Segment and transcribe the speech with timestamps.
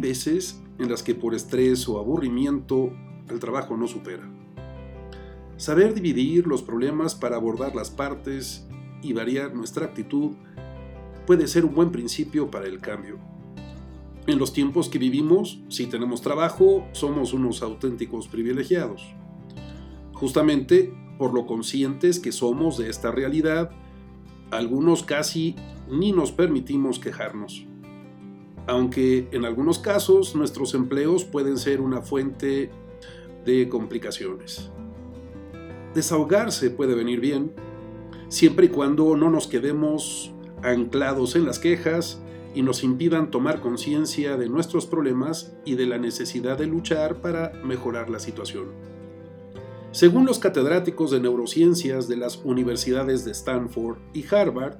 [0.00, 2.92] veces en las que por estrés o aburrimiento
[3.28, 4.28] el trabajo no supera.
[5.56, 8.66] Saber dividir los problemas para abordar las partes
[9.02, 10.32] y variar nuestra actitud
[11.26, 13.18] puede ser un buen principio para el cambio.
[14.26, 19.02] En los tiempos que vivimos, si tenemos trabajo, somos unos auténticos privilegiados.
[20.12, 23.70] Justamente por lo conscientes que somos de esta realidad,
[24.50, 25.56] algunos casi
[25.90, 27.67] ni nos permitimos quejarnos.
[28.68, 32.70] Aunque en algunos casos nuestros empleos pueden ser una fuente
[33.44, 34.70] de complicaciones.
[35.94, 37.52] Desahogarse puede venir bien,
[38.28, 42.20] siempre y cuando no nos quedemos anclados en las quejas
[42.54, 47.52] y nos impidan tomar conciencia de nuestros problemas y de la necesidad de luchar para
[47.64, 48.66] mejorar la situación.
[49.92, 54.76] Según los catedráticos de neurociencias de las universidades de Stanford y Harvard,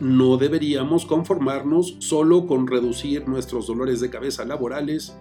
[0.00, 5.16] no deberíamos conformarnos solo con reducir nuestros dolores de cabeza laborales,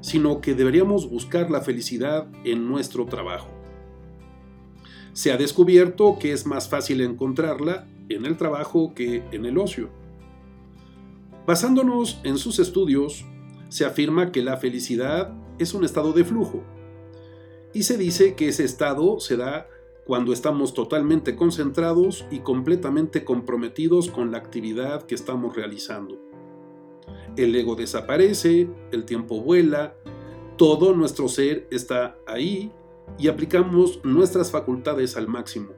[0.00, 3.48] sino que deberíamos buscar la felicidad en nuestro trabajo.
[5.12, 9.88] Se ha descubierto que es más fácil encontrarla en el trabajo que en el ocio.
[11.46, 13.24] Basándonos en sus estudios,
[13.68, 16.62] se afirma que la felicidad es un estado de flujo,
[17.72, 19.66] y se dice que ese estado se da
[20.08, 26.18] cuando estamos totalmente concentrados y completamente comprometidos con la actividad que estamos realizando.
[27.36, 29.96] El ego desaparece, el tiempo vuela,
[30.56, 32.72] todo nuestro ser está ahí
[33.18, 35.74] y aplicamos nuestras facultades al máximo.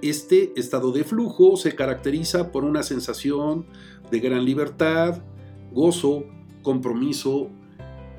[0.00, 3.66] Este estado de flujo se caracteriza por una sensación
[4.10, 5.22] de gran libertad,
[5.70, 6.24] gozo,
[6.62, 7.50] compromiso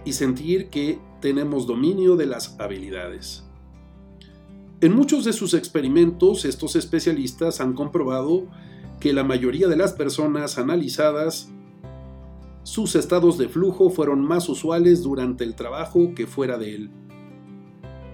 [0.06, 3.48] y sentir que tenemos dominio de las habilidades.
[4.82, 8.48] En muchos de sus experimentos, estos especialistas han comprobado
[9.00, 11.52] que la mayoría de las personas analizadas,
[12.64, 16.90] sus estados de flujo fueron más usuales durante el trabajo que fuera de él.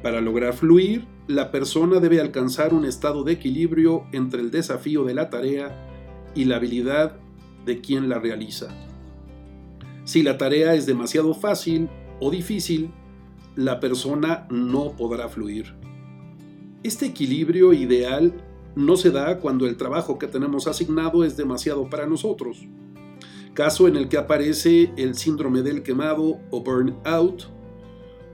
[0.03, 5.14] Para lograr fluir, la persona debe alcanzar un estado de equilibrio entre el desafío de
[5.14, 5.74] la tarea
[6.36, 7.16] y la habilidad
[7.66, 8.68] de quien la realiza.
[10.03, 11.88] Si la tarea es demasiado fácil
[12.20, 12.91] o difícil,
[13.56, 15.87] la persona no podrá fluir.
[16.84, 18.34] Este equilibrio ideal
[18.76, 22.68] no se da cuando el trabajo que tenemos asignado es demasiado para nosotros,
[23.56, 27.46] caso en el que aparece el síndrome del quemado o burnout,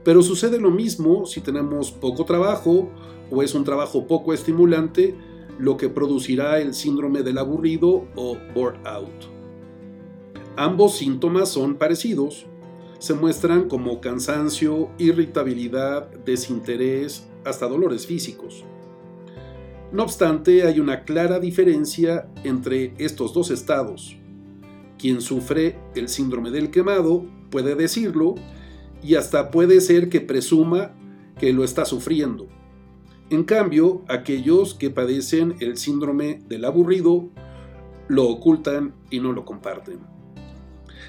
[0.04, 2.90] pero sucede lo mismo si tenemos poco trabajo
[3.30, 5.14] o es un trabajo poco estimulante,
[5.58, 9.32] lo que producirá el síndrome del aburrido o burnout.
[10.56, 12.46] Ambos síntomas son parecidos.
[12.98, 18.64] Se muestran como cansancio, irritabilidad, desinterés, hasta dolores físicos.
[19.92, 24.16] No obstante, hay una clara diferencia entre estos dos estados.
[24.98, 28.34] Quien sufre el síndrome del quemado puede decirlo
[29.02, 30.92] y hasta puede ser que presuma
[31.38, 32.48] que lo está sufriendo.
[33.30, 37.28] En cambio, aquellos que padecen el síndrome del aburrido
[38.08, 40.13] lo ocultan y no lo comparten.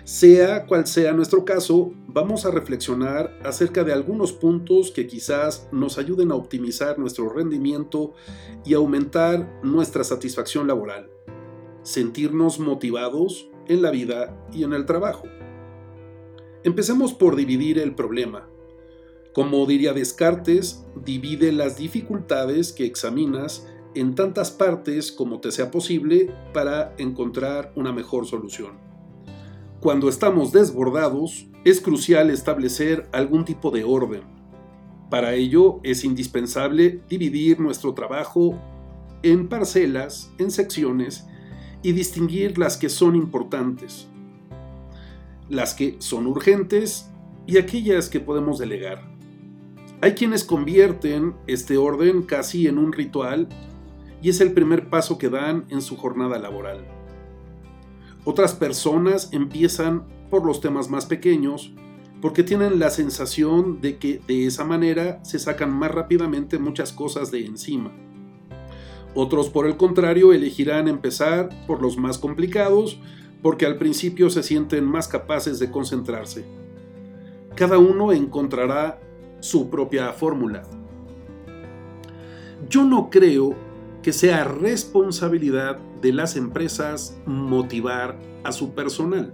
[0.05, 5.97] Sea cual sea nuestro caso, vamos a reflexionar acerca de algunos puntos que quizás nos
[5.97, 8.13] ayuden a optimizar nuestro rendimiento
[8.63, 11.09] y aumentar nuestra satisfacción laboral,
[11.81, 15.23] sentirnos motivados en la vida y en el trabajo.
[16.63, 18.47] Empecemos por dividir el problema.
[19.33, 26.31] Como diría Descartes, divide las dificultades que examinas en tantas partes como te sea posible
[26.53, 28.84] para encontrar una mejor solución.
[29.79, 34.21] Cuando estamos desbordados, es crucial establecer algún tipo de orden.
[35.09, 38.59] Para ello es indispensable dividir nuestro trabajo
[39.21, 41.25] en parcelas, en secciones,
[41.85, 44.07] y distinguir las que son importantes,
[45.49, 47.11] las que son urgentes
[47.45, 49.03] y aquellas que podemos delegar.
[50.01, 53.49] Hay quienes convierten este orden casi en un ritual
[54.19, 56.94] y es el primer paso que dan en su jornada laboral.
[58.25, 61.71] Otras personas empiezan por los temas más pequeños
[62.21, 67.29] porque tienen la sensación de que de esa manera se sacan más rápidamente muchas cosas
[67.29, 67.93] de encima.
[69.13, 72.99] Otros, por el contrario, elegirán empezar por los más complicados
[73.43, 76.45] porque al principio se sienten más capaces de concentrarse.
[77.55, 78.99] Cada uno encontrará
[79.39, 80.63] su propia fórmula.
[82.67, 83.55] Yo no creo
[84.05, 89.33] que sea responsabilidad de las empresas motivar a su personal.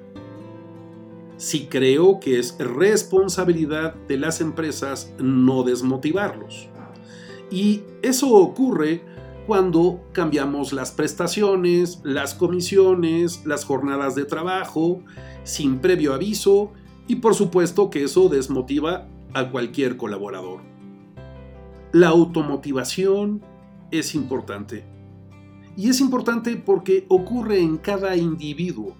[1.36, 6.70] Sí creo que es responsabilidad de las empresas no desmotivarlos.
[7.52, 9.04] Y eso ocurre
[9.46, 15.02] cuando cambiamos las prestaciones, las comisiones, las jornadas de trabajo,
[15.44, 16.72] sin previo aviso
[17.10, 20.62] y por supuesto que eso desmotiva a cualquier colaborador.
[21.92, 23.51] La automotivación
[23.92, 24.86] es importante.
[25.78, 28.96] Y es importante porque ocurre en cada individuo.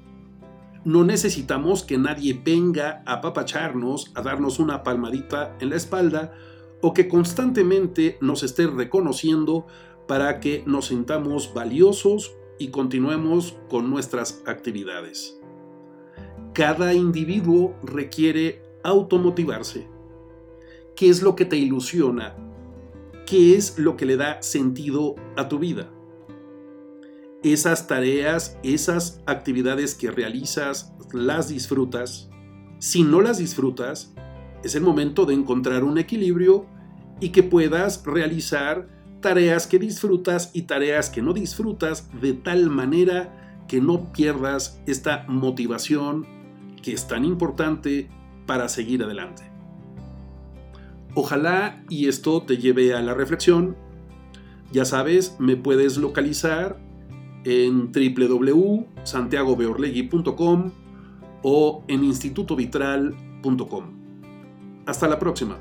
[0.84, 6.34] No necesitamos que nadie venga a apapacharnos, a darnos una palmadita en la espalda
[6.82, 9.68] o que constantemente nos esté reconociendo
[10.08, 15.40] para que nos sintamos valiosos y continuemos con nuestras actividades.
[16.54, 19.88] Cada individuo requiere automotivarse.
[20.96, 22.36] ¿Qué es lo que te ilusiona?
[23.32, 25.90] ¿Qué es lo que le da sentido a tu vida?
[27.44, 32.30] Esas tareas, esas actividades que realizas, las disfrutas.
[32.80, 34.14] Si no las disfrutas,
[34.66, 36.66] es el momento de encontrar un equilibrio
[37.22, 38.90] y que puedas realizar
[39.22, 45.24] tareas que disfrutas y tareas que no disfrutas de tal manera que no pierdas esta
[45.30, 46.28] motivación
[46.84, 48.10] que es tan importante
[48.46, 49.51] para seguir adelante.
[51.14, 53.76] Ojalá y esto te lleve a la reflexión.
[54.72, 56.80] Ya sabes, me puedes localizar
[57.44, 60.72] en www.santiagobeorlegui.com
[61.44, 63.86] o en institutovitral.com.
[64.86, 65.58] Hasta la próxima.